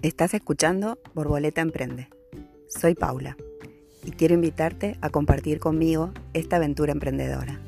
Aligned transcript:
Estás 0.00 0.32
escuchando 0.32 1.00
Borboleta 1.12 1.60
Emprende. 1.60 2.08
Soy 2.68 2.94
Paula 2.94 3.36
y 4.04 4.12
quiero 4.12 4.34
invitarte 4.34 4.96
a 5.00 5.10
compartir 5.10 5.58
conmigo 5.58 6.12
esta 6.34 6.54
aventura 6.54 6.92
emprendedora. 6.92 7.60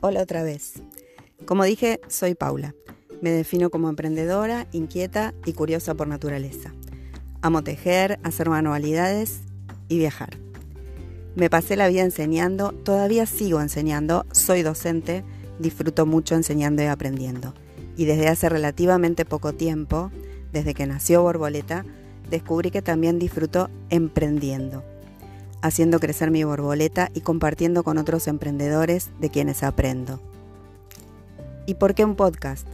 Hola 0.00 0.20
otra 0.20 0.42
vez. 0.42 0.82
Como 1.46 1.62
dije, 1.62 2.00
soy 2.08 2.34
Paula. 2.34 2.74
Me 3.20 3.30
defino 3.30 3.70
como 3.70 3.88
emprendedora, 3.88 4.66
inquieta 4.72 5.32
y 5.46 5.52
curiosa 5.52 5.94
por 5.94 6.08
naturaleza. 6.08 6.74
Amo 7.40 7.62
tejer, 7.62 8.18
hacer 8.24 8.50
manualidades 8.50 9.42
y 9.88 9.98
viajar. 9.98 10.43
Me 11.36 11.50
pasé 11.50 11.74
la 11.74 11.88
vida 11.88 12.02
enseñando, 12.02 12.70
todavía 12.70 13.26
sigo 13.26 13.60
enseñando, 13.60 14.24
soy 14.30 14.62
docente, 14.62 15.24
disfruto 15.58 16.06
mucho 16.06 16.36
enseñando 16.36 16.82
y 16.82 16.86
aprendiendo. 16.86 17.54
Y 17.96 18.04
desde 18.04 18.28
hace 18.28 18.48
relativamente 18.48 19.24
poco 19.24 19.52
tiempo, 19.52 20.12
desde 20.52 20.74
que 20.74 20.86
nació 20.86 21.22
Borboleta, 21.22 21.84
descubrí 22.30 22.70
que 22.70 22.82
también 22.82 23.18
disfruto 23.18 23.68
emprendiendo, 23.90 24.84
haciendo 25.60 25.98
crecer 25.98 26.30
mi 26.30 26.44
borboleta 26.44 27.10
y 27.14 27.20
compartiendo 27.20 27.82
con 27.82 27.98
otros 27.98 28.28
emprendedores 28.28 29.10
de 29.18 29.30
quienes 29.30 29.64
aprendo. 29.64 30.20
¿Y 31.66 31.74
por 31.74 31.94
qué 31.94 32.04
un 32.04 32.14
podcast? 32.14 32.68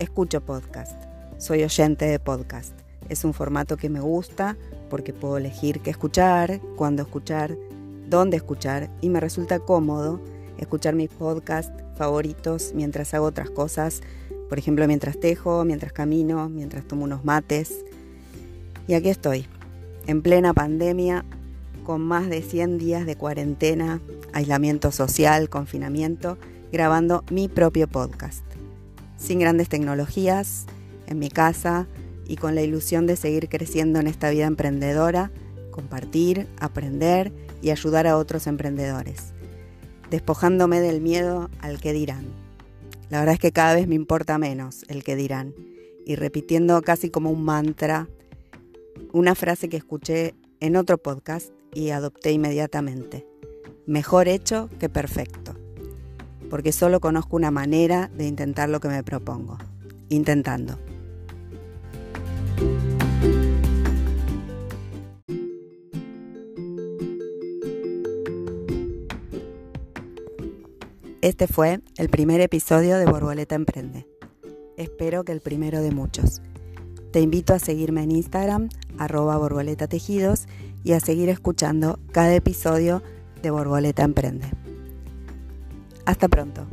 Escucho 0.00 0.40
podcast, 0.40 1.00
soy 1.38 1.62
oyente 1.62 2.04
de 2.06 2.18
podcast. 2.18 2.72
Es 3.08 3.24
un 3.24 3.32
formato 3.32 3.76
que 3.76 3.88
me 3.88 4.00
gusta 4.00 4.56
porque 4.90 5.12
puedo 5.12 5.36
elegir 5.36 5.80
qué 5.80 5.90
escuchar, 5.90 6.60
cuándo 6.76 7.02
escuchar, 7.02 7.56
dónde 8.08 8.36
escuchar 8.36 8.90
y 9.00 9.08
me 9.08 9.20
resulta 9.20 9.58
cómodo 9.58 10.20
escuchar 10.58 10.94
mis 10.94 11.10
podcasts 11.10 11.72
favoritos 11.96 12.72
mientras 12.74 13.14
hago 13.14 13.26
otras 13.26 13.50
cosas, 13.50 14.02
por 14.48 14.58
ejemplo 14.58 14.86
mientras 14.86 15.18
tejo, 15.18 15.64
mientras 15.64 15.92
camino, 15.92 16.48
mientras 16.48 16.86
tomo 16.86 17.04
unos 17.04 17.24
mates. 17.24 17.84
Y 18.88 18.94
aquí 18.94 19.08
estoy, 19.08 19.46
en 20.06 20.22
plena 20.22 20.54
pandemia, 20.54 21.24
con 21.84 22.02
más 22.02 22.28
de 22.28 22.42
100 22.42 22.78
días 22.78 23.06
de 23.06 23.16
cuarentena, 23.16 24.00
aislamiento 24.32 24.92
social, 24.92 25.48
confinamiento, 25.48 26.38
grabando 26.72 27.24
mi 27.30 27.48
propio 27.48 27.88
podcast. 27.88 28.44
Sin 29.16 29.38
grandes 29.38 29.68
tecnologías, 29.68 30.66
en 31.06 31.18
mi 31.18 31.30
casa 31.30 31.86
y 32.26 32.36
con 32.36 32.54
la 32.54 32.62
ilusión 32.62 33.06
de 33.06 33.16
seguir 33.16 33.48
creciendo 33.48 34.00
en 34.00 34.08
esta 34.08 34.30
vida 34.30 34.46
emprendedora, 34.46 35.30
compartir, 35.76 36.48
aprender 36.58 37.32
y 37.62 37.70
ayudar 37.70 38.08
a 38.08 38.16
otros 38.16 38.48
emprendedores, 38.48 39.34
despojándome 40.10 40.80
del 40.80 41.00
miedo 41.00 41.48
al 41.60 41.78
que 41.80 41.92
dirán. 41.92 42.24
La 43.10 43.20
verdad 43.20 43.34
es 43.34 43.40
que 43.40 43.52
cada 43.52 43.74
vez 43.74 43.86
me 43.86 43.94
importa 43.94 44.38
menos 44.38 44.84
el 44.88 45.04
que 45.04 45.14
dirán 45.14 45.54
y 46.04 46.16
repitiendo 46.16 46.82
casi 46.82 47.10
como 47.10 47.30
un 47.30 47.44
mantra 47.44 48.08
una 49.12 49.34
frase 49.34 49.68
que 49.68 49.76
escuché 49.76 50.34
en 50.60 50.76
otro 50.76 50.98
podcast 50.98 51.50
y 51.74 51.90
adopté 51.90 52.32
inmediatamente. 52.32 53.26
Mejor 53.86 54.26
hecho 54.26 54.68
que 54.80 54.88
perfecto, 54.88 55.54
porque 56.50 56.72
solo 56.72 57.00
conozco 57.00 57.36
una 57.36 57.50
manera 57.50 58.10
de 58.16 58.26
intentar 58.26 58.68
lo 58.68 58.80
que 58.80 58.88
me 58.88 59.04
propongo, 59.04 59.58
intentando. 60.08 60.78
Este 71.26 71.48
fue 71.48 71.80
el 71.96 72.08
primer 72.08 72.40
episodio 72.40 72.98
de 72.98 73.04
Borboleta 73.04 73.56
Emprende. 73.56 74.06
Espero 74.76 75.24
que 75.24 75.32
el 75.32 75.40
primero 75.40 75.82
de 75.82 75.90
muchos. 75.90 76.40
Te 77.10 77.20
invito 77.20 77.52
a 77.52 77.58
seguirme 77.58 78.04
en 78.04 78.12
Instagram, 78.12 78.68
arroba 78.96 79.36
borboleta 79.36 79.88
tejidos, 79.88 80.46
y 80.84 80.92
a 80.92 81.00
seguir 81.00 81.28
escuchando 81.28 81.98
cada 82.12 82.32
episodio 82.32 83.02
de 83.42 83.50
Borboleta 83.50 84.04
Emprende. 84.04 84.46
Hasta 86.04 86.28
pronto. 86.28 86.64